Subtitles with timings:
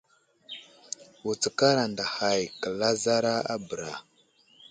[1.25, 3.93] Wutskar anday hay kəlazara a bəra.